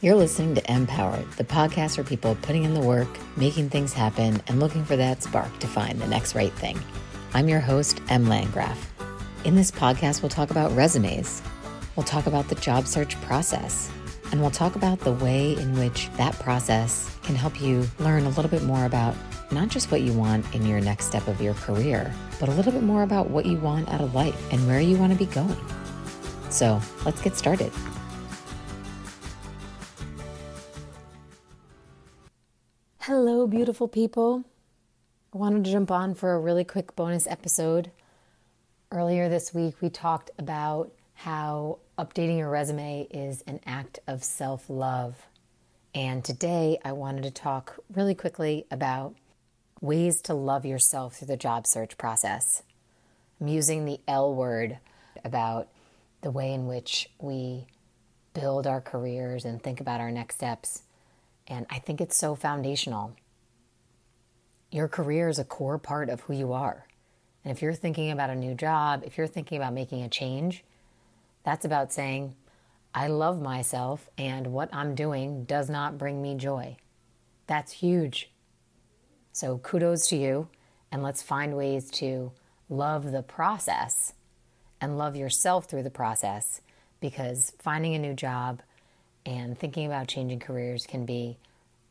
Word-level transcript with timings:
You're 0.00 0.14
listening 0.14 0.54
to 0.54 0.72
Empowered, 0.72 1.28
the 1.32 1.42
podcast 1.42 1.96
for 1.96 2.04
people 2.04 2.36
putting 2.42 2.62
in 2.62 2.72
the 2.72 2.80
work, 2.80 3.08
making 3.36 3.70
things 3.70 3.92
happen, 3.92 4.40
and 4.46 4.60
looking 4.60 4.84
for 4.84 4.94
that 4.94 5.24
spark 5.24 5.58
to 5.58 5.66
find 5.66 6.00
the 6.00 6.06
next 6.06 6.36
right 6.36 6.52
thing. 6.52 6.78
I'm 7.34 7.48
your 7.48 7.58
host, 7.58 8.00
Em 8.08 8.28
Landgraf. 8.28 8.92
In 9.42 9.56
this 9.56 9.72
podcast, 9.72 10.22
we'll 10.22 10.28
talk 10.28 10.52
about 10.52 10.70
resumes, 10.76 11.42
we'll 11.96 12.06
talk 12.06 12.28
about 12.28 12.46
the 12.46 12.54
job 12.54 12.86
search 12.86 13.20
process, 13.22 13.90
and 14.30 14.40
we'll 14.40 14.52
talk 14.52 14.76
about 14.76 15.00
the 15.00 15.14
way 15.14 15.54
in 15.54 15.76
which 15.76 16.08
that 16.12 16.38
process 16.38 17.12
can 17.24 17.34
help 17.34 17.60
you 17.60 17.84
learn 17.98 18.22
a 18.22 18.30
little 18.30 18.52
bit 18.52 18.62
more 18.62 18.84
about 18.84 19.16
not 19.50 19.66
just 19.66 19.90
what 19.90 20.02
you 20.02 20.12
want 20.12 20.46
in 20.54 20.64
your 20.64 20.80
next 20.80 21.06
step 21.06 21.26
of 21.26 21.42
your 21.42 21.54
career, 21.54 22.14
but 22.38 22.48
a 22.48 22.52
little 22.52 22.70
bit 22.70 22.84
more 22.84 23.02
about 23.02 23.30
what 23.30 23.46
you 23.46 23.58
want 23.58 23.88
out 23.88 24.00
of 24.00 24.14
life 24.14 24.52
and 24.52 24.64
where 24.68 24.80
you 24.80 24.96
want 24.96 25.12
to 25.12 25.18
be 25.18 25.26
going. 25.26 25.58
So 26.50 26.80
let's 27.04 27.20
get 27.20 27.36
started. 27.36 27.72
Beautiful 33.58 33.88
people. 33.88 34.44
I 35.34 35.38
wanted 35.38 35.64
to 35.64 35.72
jump 35.72 35.90
on 35.90 36.14
for 36.14 36.32
a 36.32 36.38
really 36.38 36.62
quick 36.62 36.94
bonus 36.94 37.26
episode. 37.26 37.90
Earlier 38.92 39.28
this 39.28 39.52
week, 39.52 39.74
we 39.80 39.90
talked 39.90 40.30
about 40.38 40.92
how 41.14 41.80
updating 41.98 42.38
your 42.38 42.50
resume 42.50 43.08
is 43.10 43.42
an 43.48 43.58
act 43.66 43.98
of 44.06 44.22
self 44.22 44.70
love. 44.70 45.16
And 45.92 46.24
today, 46.24 46.78
I 46.84 46.92
wanted 46.92 47.24
to 47.24 47.32
talk 47.32 47.80
really 47.92 48.14
quickly 48.14 48.64
about 48.70 49.16
ways 49.80 50.22
to 50.22 50.34
love 50.34 50.64
yourself 50.64 51.16
through 51.16 51.26
the 51.26 51.36
job 51.36 51.66
search 51.66 51.98
process. 51.98 52.62
I'm 53.40 53.48
using 53.48 53.84
the 53.84 53.98
L 54.06 54.32
word 54.36 54.78
about 55.24 55.66
the 56.20 56.30
way 56.30 56.52
in 56.52 56.68
which 56.68 57.10
we 57.20 57.66
build 58.34 58.68
our 58.68 58.80
careers 58.80 59.44
and 59.44 59.60
think 59.60 59.80
about 59.80 60.00
our 60.00 60.12
next 60.12 60.36
steps. 60.36 60.82
And 61.48 61.66
I 61.68 61.80
think 61.80 62.00
it's 62.00 62.16
so 62.16 62.36
foundational. 62.36 63.16
Your 64.70 64.88
career 64.88 65.28
is 65.28 65.38
a 65.38 65.44
core 65.44 65.78
part 65.78 66.10
of 66.10 66.20
who 66.22 66.34
you 66.34 66.52
are. 66.52 66.86
And 67.44 67.50
if 67.50 67.62
you're 67.62 67.74
thinking 67.74 68.10
about 68.10 68.30
a 68.30 68.34
new 68.34 68.54
job, 68.54 69.02
if 69.04 69.16
you're 69.16 69.26
thinking 69.26 69.56
about 69.56 69.72
making 69.72 70.02
a 70.02 70.08
change, 70.08 70.64
that's 71.42 71.64
about 71.64 71.92
saying, 71.92 72.34
I 72.94 73.06
love 73.06 73.40
myself 73.40 74.08
and 74.18 74.48
what 74.48 74.68
I'm 74.72 74.94
doing 74.94 75.44
does 75.44 75.70
not 75.70 75.98
bring 75.98 76.20
me 76.20 76.34
joy. 76.34 76.76
That's 77.46 77.72
huge. 77.72 78.30
So 79.32 79.58
kudos 79.58 80.08
to 80.08 80.16
you, 80.16 80.48
and 80.90 81.02
let's 81.02 81.22
find 81.22 81.56
ways 81.56 81.90
to 81.92 82.32
love 82.68 83.12
the 83.12 83.22
process 83.22 84.14
and 84.80 84.98
love 84.98 85.16
yourself 85.16 85.66
through 85.66 85.82
the 85.82 85.90
process 85.90 86.60
because 87.00 87.52
finding 87.58 87.94
a 87.94 87.98
new 87.98 88.14
job 88.14 88.62
and 89.24 89.58
thinking 89.58 89.86
about 89.86 90.08
changing 90.08 90.40
careers 90.40 90.86
can 90.86 91.06
be 91.06 91.38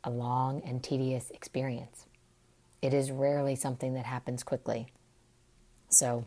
a 0.03 0.09
long 0.09 0.61
and 0.66 0.83
tedious 0.83 1.31
experience. 1.31 2.06
It 2.81 2.94
is 2.94 3.11
rarely 3.11 3.56
something 3.56 3.94
that 3.95 4.06
happens 4.06 4.44
quickly. 4.44 4.88
So, 5.89 6.25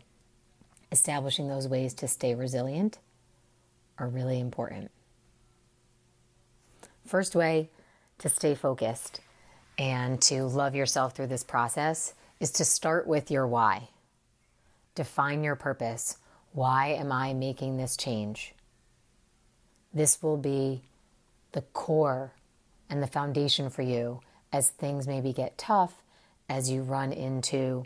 establishing 0.91 1.47
those 1.47 1.67
ways 1.67 1.93
to 1.95 2.07
stay 2.07 2.35
resilient 2.35 2.99
are 3.97 4.07
really 4.07 4.39
important. 4.39 4.91
First 7.05 7.35
way 7.35 7.69
to 8.19 8.29
stay 8.29 8.55
focused 8.55 9.21
and 9.77 10.21
to 10.23 10.43
love 10.43 10.75
yourself 10.75 11.15
through 11.15 11.27
this 11.27 11.43
process 11.43 12.13
is 12.39 12.51
to 12.51 12.65
start 12.65 13.07
with 13.07 13.31
your 13.31 13.47
why. 13.47 13.89
Define 14.95 15.43
your 15.43 15.55
purpose. 15.55 16.17
Why 16.53 16.87
am 16.87 17.11
I 17.11 17.33
making 17.33 17.77
this 17.77 17.95
change? 17.95 18.53
This 19.93 20.21
will 20.21 20.37
be 20.37 20.83
the 21.53 21.61
core 21.61 22.31
and 22.89 23.01
the 23.01 23.07
foundation 23.07 23.69
for 23.69 23.81
you 23.81 24.21
as 24.51 24.69
things 24.69 25.07
maybe 25.07 25.33
get 25.33 25.57
tough, 25.57 26.00
as 26.51 26.69
you 26.69 26.81
run 26.81 27.13
into 27.13 27.85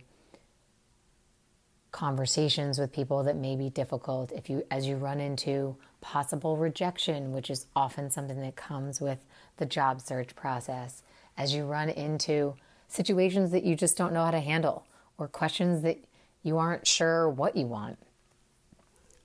conversations 1.91 2.79
with 2.79 2.91
people 2.91 3.23
that 3.23 3.35
may 3.35 3.55
be 3.55 3.69
difficult, 3.69 4.31
if 4.31 4.49
you 4.49 4.65
as 4.71 4.87
you 4.87 4.95
run 4.95 5.19
into 5.19 5.77
possible 6.01 6.57
rejection, 6.57 7.31
which 7.31 7.51
is 7.51 7.67
often 7.75 8.09
something 8.09 8.41
that 8.41 8.55
comes 8.55 8.99
with 8.99 9.19
the 9.57 9.67
job 9.67 10.01
search 10.01 10.35
process, 10.35 11.03
as 11.37 11.53
you 11.53 11.63
run 11.63 11.89
into 11.89 12.55
situations 12.87 13.51
that 13.51 13.63
you 13.63 13.75
just 13.75 13.97
don't 13.97 14.11
know 14.11 14.25
how 14.25 14.31
to 14.31 14.39
handle 14.39 14.83
or 15.19 15.27
questions 15.27 15.83
that 15.83 16.03
you 16.41 16.57
aren't 16.57 16.87
sure 16.87 17.29
what 17.29 17.55
you 17.55 17.67
want. 17.67 17.99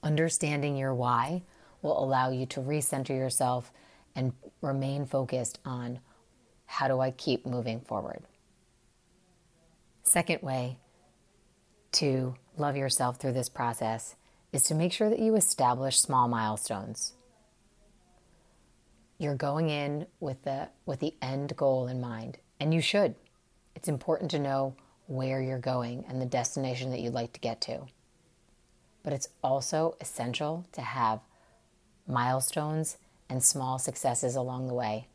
Understanding 0.03 0.77
your 0.77 0.95
why 0.95 1.45
will 1.81 1.99
allow 1.99 2.31
you 2.31 2.45
to 2.45 2.61
recenter 2.61 3.17
yourself 3.17 3.73
and 4.15 4.35
remain 4.61 5.07
focused 5.07 5.59
on 5.65 5.99
how 6.67 6.89
do 6.89 7.01
I 7.01 7.11
keep 7.11 7.47
moving 7.47 7.81
forward. 7.81 8.23
Second 10.03 10.43
way 10.43 10.79
to 11.93 12.35
love 12.57 12.77
yourself 12.77 13.17
through 13.17 13.33
this 13.33 13.49
process 13.49 14.17
is 14.53 14.63
to 14.65 14.75
make 14.75 14.93
sure 14.93 15.11
that 15.11 15.19
you 15.19 15.37
establish 15.37 16.01
small 16.01 16.29
milestones. 16.29 17.15
You're 19.19 19.37
going 19.37 19.69
in 19.69 20.07
with 20.19 20.43
the 20.43 20.69
with 20.87 21.01
the 21.01 21.15
end 21.21 21.57
goal 21.57 21.87
in 21.87 22.01
mind 22.01 22.39
and 22.59 22.73
you 22.73 22.81
should. 22.81 23.15
It's 23.77 23.89
important 23.89 24.31
to 24.33 24.39
know 24.39 24.75
where 25.07 25.43
you're 25.43 25.59
going 25.59 26.05
and 26.09 26.21
the 26.21 26.27
destination 26.27 26.91
that 26.91 27.01
you'd 27.01 27.13
like 27.13 27.33
to 27.35 27.41
get 27.41 27.61
to. 27.63 27.87
But 29.03 29.13
it's 29.13 29.29
also 29.43 29.97
essential 30.01 30.67
to 30.73 30.81
have 30.81 31.21
milestones 32.07 32.97
and 33.29 33.43
small 33.43 33.79
successes 33.79 34.37
along 34.37 34.69
the 34.69 34.75
way. 34.75 35.09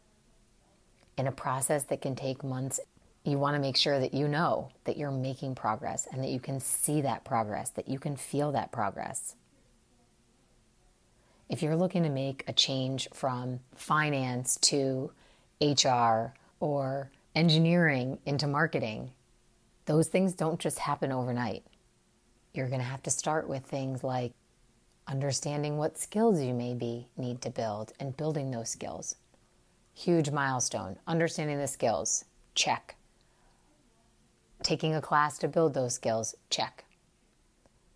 In 1.18 1.28
a 1.28 1.31
process 1.31 1.84
that 1.85 2.01
can 2.01 2.16
take 2.16 2.44
months 2.44 2.79
you 3.25 3.38
want 3.38 3.56
to 3.56 3.62
make 3.62 3.78
sure 3.78 4.00
that 4.00 4.13
you 4.13 4.28
know 4.28 4.69
that 4.84 4.97
you're 4.97 5.12
making 5.12 5.56
progress 5.56 6.08
and 6.12 6.24
that 6.24 6.30
you 6.30 6.40
can 6.40 6.59
see 6.59 7.02
that 7.02 7.24
progress 7.24 7.69
that 7.72 7.88
you 7.88 8.00
can 8.00 8.16
feel 8.16 8.52
that 8.52 8.72
progress 8.72 9.36
if 11.50 11.62
you're 11.62 11.75
looking 11.75 12.03
to 12.03 12.09
make 12.09 12.44
a 12.47 12.53
change 12.53 13.08
from 13.13 13.59
finance 13.75 14.58
to 14.58 15.12
HR 15.62 16.34
or 16.59 17.12
engineering 17.36 18.18
into 18.25 18.47
marketing, 18.47 19.12
those 19.86 20.07
things 20.07 20.34
don't 20.34 20.59
just 20.59 20.80
happen 20.80 21.12
overnight. 21.12 21.63
You're 22.53 22.69
going 22.69 22.80
to 22.80 22.88
have 22.88 23.03
to 23.03 23.12
start 23.12 23.47
with 23.47 23.63
things 23.63 24.03
like 24.03 24.34
understanding 25.07 25.78
what 25.78 26.00
skills 26.00 26.42
you 26.42 26.53
maybe 26.53 27.07
need 27.16 27.42
to 27.42 27.52
build 27.52 27.94
and 28.00 28.18
building 28.18 28.50
those 28.50 28.69
skills. 28.69 29.16
Huge 29.94 30.31
milestone. 30.31 30.97
Understanding 31.06 31.59
the 31.59 31.68
skills, 31.68 32.25
check. 32.56 32.96
Taking 34.66 34.96
a 34.96 35.02
class 35.02 35.38
to 35.38 35.48
build 35.48 35.76
those 35.76 35.94
skills, 35.94 36.34
check. 36.50 36.86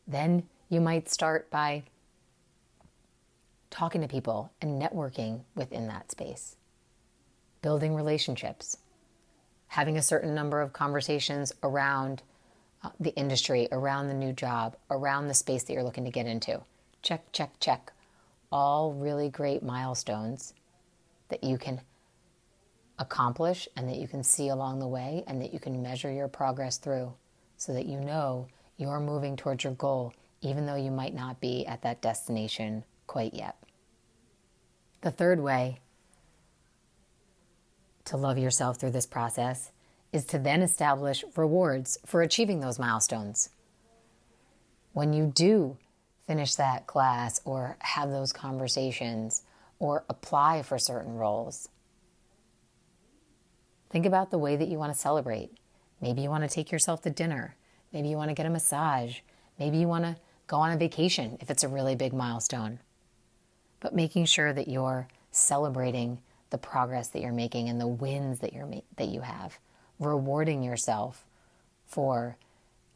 Then 0.07 0.43
you 0.69 0.79
might 0.79 1.09
start 1.09 1.49
by 1.49 1.81
talking 3.71 4.01
to 4.01 4.07
people 4.07 4.51
and 4.61 4.79
networking 4.79 5.41
within 5.55 5.87
that 5.87 6.11
space, 6.11 6.57
building 7.63 7.95
relationships, 7.95 8.77
having 9.69 9.97
a 9.97 10.03
certain 10.03 10.35
number 10.35 10.61
of 10.61 10.71
conversations 10.71 11.51
around 11.63 12.21
uh, 12.83 12.91
the 12.99 13.15
industry, 13.15 13.67
around 13.71 14.07
the 14.07 14.13
new 14.13 14.31
job, 14.31 14.75
around 14.91 15.27
the 15.27 15.33
space 15.33 15.63
that 15.63 15.73
you're 15.73 15.81
looking 15.81 16.05
to 16.05 16.11
get 16.11 16.27
into. 16.27 16.61
Check, 17.01 17.31
check, 17.31 17.59
check. 17.59 17.91
All 18.51 18.93
really 18.93 19.29
great 19.29 19.63
milestones 19.63 20.53
that 21.29 21.43
you 21.43 21.57
can 21.57 21.81
accomplish 22.99 23.67
and 23.75 23.87
that 23.89 23.97
you 23.97 24.07
can 24.07 24.23
see 24.23 24.49
along 24.49 24.79
the 24.79 24.87
way 24.87 25.23
and 25.25 25.41
that 25.41 25.53
you 25.53 25.59
can 25.59 25.81
measure 25.81 26.11
your 26.11 26.27
progress 26.27 26.77
through 26.77 27.13
so 27.57 27.73
that 27.73 27.85
you 27.85 27.99
know 27.99 28.47
you're 28.77 28.99
moving 28.99 29.35
towards 29.35 29.63
your 29.63 29.73
goal, 29.73 30.13
even 30.41 30.65
though 30.65 30.75
you 30.75 30.91
might 30.91 31.15
not 31.15 31.41
be 31.41 31.65
at 31.65 31.81
that 31.81 32.01
destination 32.01 32.83
quite 33.07 33.33
yet. 33.33 33.55
The 35.01 35.11
third 35.11 35.39
way 35.39 35.79
to 38.05 38.17
love 38.17 38.37
yourself 38.37 38.77
through 38.77 38.91
this 38.91 39.05
process 39.05 39.71
is 40.11 40.25
to 40.25 40.39
then 40.39 40.61
establish 40.61 41.23
rewards 41.35 41.97
for 42.05 42.21
achieving 42.21 42.59
those 42.59 42.79
milestones. 42.79 43.49
When 44.93 45.13
you 45.13 45.31
do 45.33 45.77
finish 46.25 46.55
that 46.55 46.87
class 46.87 47.39
or 47.45 47.77
have 47.79 48.09
those 48.09 48.33
conversations 48.33 49.43
or 49.77 50.03
apply 50.09 50.63
for 50.63 50.77
certain 50.77 51.15
roles, 51.15 51.69
think 53.89 54.05
about 54.05 54.31
the 54.31 54.37
way 54.37 54.55
that 54.55 54.67
you 54.67 54.77
want 54.77 54.93
to 54.93 54.99
celebrate. 54.99 55.51
Maybe 56.01 56.21
you 56.21 56.29
want 56.29 56.43
to 56.43 56.49
take 56.49 56.71
yourself 56.71 57.01
to 57.03 57.09
dinner. 57.09 57.55
Maybe 57.91 58.09
you 58.09 58.17
want 58.17 58.29
to 58.29 58.35
get 58.35 58.45
a 58.45 58.49
massage. 58.49 59.19
Maybe 59.57 59.77
you 59.77 59.87
want 59.87 60.05
to 60.05 60.15
go 60.47 60.57
on 60.57 60.71
a 60.71 60.77
vacation 60.77 61.37
if 61.41 61.49
it's 61.49 61.63
a 61.63 61.67
really 61.67 61.95
big 61.95 62.13
milestone 62.13 62.79
but 63.79 63.95
making 63.95 64.25
sure 64.25 64.53
that 64.53 64.67
you're 64.67 65.07
celebrating 65.31 66.19
the 66.49 66.57
progress 66.57 67.09
that 67.09 67.21
you're 67.21 67.31
making 67.31 67.69
and 67.69 67.79
the 67.79 67.87
wins 67.87 68.39
that 68.39 68.53
you're 68.53 68.69
that 68.97 69.07
you 69.07 69.21
have, 69.21 69.59
rewarding 69.99 70.63
yourself 70.63 71.25
for 71.85 72.37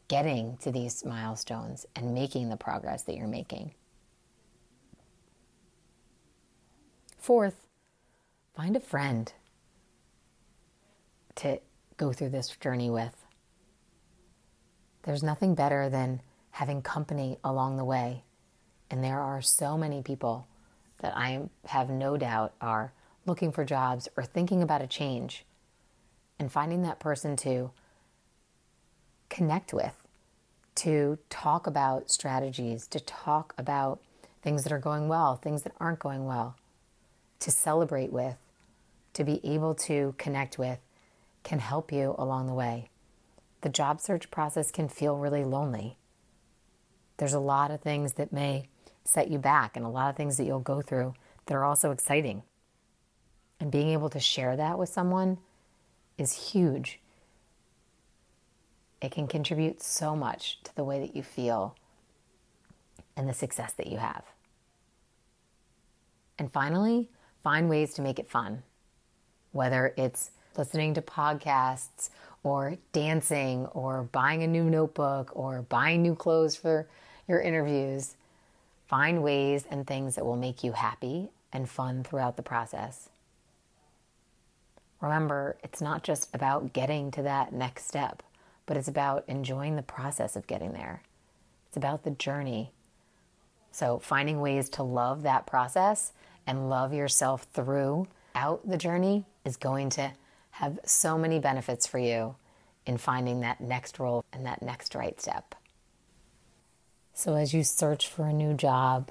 getting 0.08 0.56
to 0.58 0.70
these 0.70 1.04
milestones 1.04 1.86
and 1.96 2.14
making 2.14 2.48
the 2.48 2.56
progress 2.56 3.02
that 3.02 3.16
you're 3.16 3.26
making. 3.26 3.72
Fourth, 7.18 7.66
find 8.54 8.76
a 8.76 8.80
friend 8.80 9.32
to 11.36 11.60
go 11.96 12.12
through 12.12 12.30
this 12.30 12.48
journey 12.56 12.90
with. 12.90 13.14
There's 15.02 15.22
nothing 15.22 15.54
better 15.54 15.88
than 15.88 16.22
having 16.50 16.82
company 16.82 17.38
along 17.44 17.76
the 17.76 17.84
way. 17.84 18.24
And 18.90 19.02
there 19.02 19.20
are 19.20 19.42
so 19.42 19.76
many 19.76 20.02
people 20.02 20.46
that 21.00 21.16
I 21.16 21.42
have 21.66 21.90
no 21.90 22.16
doubt 22.16 22.54
are 22.60 22.92
looking 23.26 23.52
for 23.52 23.64
jobs 23.64 24.08
or 24.16 24.24
thinking 24.24 24.62
about 24.62 24.82
a 24.82 24.86
change 24.86 25.44
and 26.38 26.50
finding 26.50 26.82
that 26.82 27.00
person 27.00 27.36
to 27.36 27.70
connect 29.28 29.72
with, 29.72 29.94
to 30.76 31.18
talk 31.28 31.66
about 31.66 32.10
strategies, 32.10 32.86
to 32.88 33.00
talk 33.00 33.54
about 33.58 34.00
things 34.42 34.62
that 34.64 34.72
are 34.72 34.78
going 34.78 35.08
well, 35.08 35.36
things 35.36 35.62
that 35.62 35.72
aren't 35.80 35.98
going 35.98 36.24
well, 36.26 36.56
to 37.40 37.50
celebrate 37.50 38.12
with, 38.12 38.38
to 39.14 39.24
be 39.24 39.40
able 39.44 39.74
to 39.74 40.14
connect 40.18 40.58
with, 40.58 40.78
can 41.44 41.60
help 41.60 41.92
you 41.92 42.14
along 42.18 42.46
the 42.46 42.54
way. 42.54 42.90
The 43.60 43.68
job 43.68 44.00
search 44.00 44.30
process 44.30 44.70
can 44.70 44.88
feel 44.88 45.16
really 45.16 45.44
lonely. 45.44 45.96
There's 47.18 47.34
a 47.34 47.40
lot 47.40 47.70
of 47.70 47.80
things 47.80 48.14
that 48.14 48.32
may 48.32 48.68
set 49.04 49.30
you 49.30 49.38
back 49.38 49.76
and 49.76 49.84
a 49.84 49.90
lot 49.90 50.10
of 50.10 50.16
things 50.16 50.36
that 50.38 50.44
you'll 50.44 50.58
go 50.58 50.82
through 50.82 51.14
that 51.46 51.54
are 51.54 51.64
also 51.64 51.90
exciting. 51.90 52.42
And 53.60 53.70
being 53.70 53.90
able 53.90 54.10
to 54.10 54.18
share 54.18 54.56
that 54.56 54.78
with 54.78 54.88
someone 54.88 55.38
is 56.18 56.50
huge. 56.50 57.00
It 59.00 59.12
can 59.12 59.26
contribute 59.26 59.82
so 59.82 60.16
much 60.16 60.62
to 60.64 60.74
the 60.74 60.84
way 60.84 61.00
that 61.00 61.14
you 61.14 61.22
feel 61.22 61.76
and 63.16 63.28
the 63.28 63.34
success 63.34 63.72
that 63.74 63.86
you 63.86 63.98
have. 63.98 64.24
And 66.38 66.52
finally, 66.52 67.10
find 67.42 67.68
ways 67.68 67.94
to 67.94 68.02
make 68.02 68.18
it 68.18 68.28
fun. 68.28 68.62
Whether 69.52 69.94
it's 69.96 70.30
listening 70.58 70.94
to 70.94 71.02
podcasts 71.02 72.10
or 72.42 72.76
dancing 72.92 73.66
or 73.66 74.04
buying 74.12 74.42
a 74.42 74.46
new 74.46 74.64
notebook 74.64 75.30
or 75.34 75.62
buying 75.62 76.02
new 76.02 76.14
clothes 76.14 76.56
for 76.56 76.86
your 77.26 77.40
interviews, 77.40 78.16
find 78.86 79.22
ways 79.22 79.64
and 79.70 79.86
things 79.86 80.14
that 80.14 80.26
will 80.26 80.36
make 80.36 80.62
you 80.62 80.72
happy 80.72 81.28
and 81.52 81.68
fun 81.68 82.04
throughout 82.04 82.36
the 82.36 82.42
process. 82.42 83.08
Remember, 85.00 85.56
it's 85.62 85.80
not 85.80 86.02
just 86.02 86.34
about 86.34 86.72
getting 86.72 87.10
to 87.12 87.22
that 87.22 87.52
next 87.52 87.86
step, 87.86 88.22
but 88.66 88.76
it's 88.76 88.88
about 88.88 89.24
enjoying 89.28 89.76
the 89.76 89.82
process 89.82 90.36
of 90.36 90.46
getting 90.46 90.72
there. 90.72 91.02
It's 91.68 91.76
about 91.76 92.04
the 92.04 92.10
journey. 92.10 92.70
So, 93.70 93.98
finding 93.98 94.40
ways 94.40 94.68
to 94.70 94.82
love 94.82 95.22
that 95.22 95.46
process 95.46 96.12
and 96.46 96.70
love 96.70 96.94
yourself 96.94 97.46
throughout 97.52 98.60
the 98.64 98.78
journey 98.78 99.24
is 99.44 99.56
going 99.56 99.90
to 99.90 100.12
have 100.54 100.78
so 100.84 101.16
many 101.16 101.38
benefits 101.38 101.86
for 101.86 101.98
you 101.98 102.36
in 102.86 102.98
finding 102.98 103.40
that 103.40 103.60
next 103.60 103.98
role 103.98 104.24
and 104.32 104.46
that 104.46 104.62
next 104.62 104.94
right 104.94 105.20
step. 105.20 105.54
So, 107.12 107.34
as 107.34 107.54
you 107.54 107.62
search 107.62 108.08
for 108.08 108.26
a 108.26 108.32
new 108.32 108.54
job, 108.54 109.10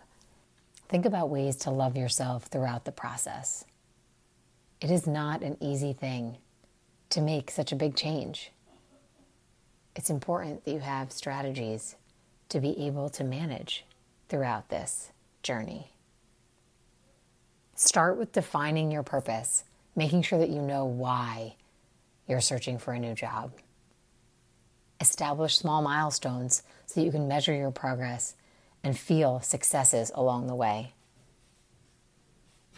Think 0.93 1.07
about 1.07 1.31
ways 1.31 1.55
to 1.55 1.71
love 1.71 1.97
yourself 1.97 2.43
throughout 2.43 2.85
the 2.85 2.91
process. 2.91 3.65
It 4.79 4.91
is 4.91 5.07
not 5.07 5.41
an 5.41 5.57
easy 5.59 5.91
thing 5.91 6.37
to 7.09 7.19
make 7.19 7.49
such 7.49 7.71
a 7.71 7.75
big 7.75 7.95
change. 7.95 8.51
It's 9.95 10.11
important 10.11 10.65
that 10.65 10.71
you 10.71 10.81
have 10.81 11.11
strategies 11.11 11.95
to 12.49 12.59
be 12.59 12.85
able 12.85 13.09
to 13.09 13.23
manage 13.23 13.85
throughout 14.29 14.69
this 14.69 15.11
journey. 15.41 15.93
Start 17.73 18.15
with 18.15 18.31
defining 18.31 18.91
your 18.91 19.01
purpose, 19.01 19.63
making 19.95 20.21
sure 20.23 20.39
that 20.39 20.49
you 20.49 20.61
know 20.61 20.85
why 20.85 21.55
you're 22.27 22.41
searching 22.41 22.77
for 22.77 22.93
a 22.93 22.99
new 22.99 23.13
job. 23.13 23.51
Establish 24.99 25.57
small 25.57 25.81
milestones 25.81 26.63
so 26.85 26.99
that 26.99 27.05
you 27.05 27.11
can 27.11 27.27
measure 27.27 27.53
your 27.53 27.71
progress 27.71 28.35
and 28.83 28.97
feel 28.97 29.39
successes 29.41 30.11
along 30.15 30.47
the 30.47 30.55
way. 30.55 30.93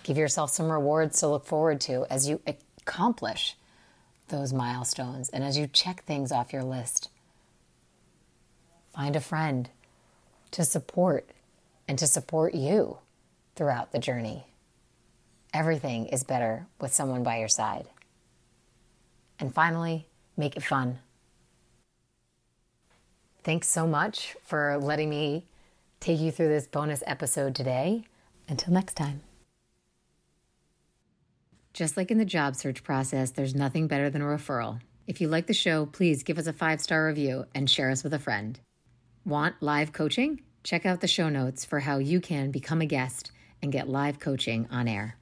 Give 0.04 0.18
yourself 0.18 0.52
some 0.52 0.72
rewards 0.72 1.20
to 1.20 1.28
look 1.28 1.46
forward 1.46 1.82
to 1.82 2.06
as 2.10 2.28
you 2.28 2.42
accomplish 2.46 3.56
those 4.28 4.54
milestones 4.54 5.30
and 5.30 5.44
as 5.44 5.58
you 5.58 5.68
check 5.68 6.04
things 6.04 6.32
off 6.32 6.54
your 6.54 6.64
list. 6.64 7.10
Find 8.94 9.16
a 9.16 9.22
friend 9.22 9.70
to 10.52 10.64
support 10.64 11.30
and 11.88 11.98
to 12.00 12.08
support 12.08 12.56
you 12.56 13.00
throughout 13.56 13.92
the 13.92 14.00
journey. 14.00 14.46
Everything 15.56 16.08
is 16.08 16.26
better 16.26 16.68
with 16.82 16.94
someone 16.94 17.24
by 17.24 17.40
your 17.40 17.48
side. 17.48 17.88
And 19.40 19.54
finally, 19.54 20.06
make 20.36 20.58
it 20.58 20.64
fun. 20.64 21.00
Thanks 23.42 23.70
so 23.70 23.88
much 23.88 24.36
for 24.44 24.78
letting 24.78 25.10
me 25.10 25.46
take 26.02 26.20
you 26.20 26.30
through 26.30 26.50
this 26.50 26.68
bonus 26.68 27.04
episode 27.08 27.56
today. 27.56 28.04
Until 28.50 28.74
next 28.74 28.96
time. 28.96 29.22
Just 31.72 31.96
like 31.96 32.12
in 32.12 32.18
the 32.18 32.26
job 32.26 32.58
search 32.58 32.84
process, 32.84 33.32
there's 33.32 33.56
nothing 33.56 33.88
better 33.88 34.10
than 34.10 34.22
a 34.22 34.26
referral. 34.26 34.82
If 35.08 35.22
you 35.22 35.30
like 35.30 35.48
the 35.48 35.54
show, 35.54 35.86
please 35.86 36.24
give 36.24 36.38
us 36.38 36.48
a 36.48 36.54
five 36.54 36.82
star 36.82 37.08
review 37.08 37.46
and 37.56 37.70
share 37.70 37.92
us 37.92 38.04
with 38.04 38.14
a 38.14 38.20
friend. 38.20 38.60
Want 39.24 39.56
live 39.62 39.94
coaching? 39.94 40.42
Check 40.66 40.86
out 40.86 41.00
the 41.00 41.08
show 41.08 41.30
notes 41.30 41.64
for 41.64 41.80
how 41.80 42.00
you 42.00 42.20
can 42.20 42.52
become 42.52 42.82
a 42.82 42.86
guest 42.86 43.32
and 43.62 43.72
get 43.72 43.88
live 43.88 44.20
coaching 44.20 44.68
on 44.70 44.90
air. 44.90 45.16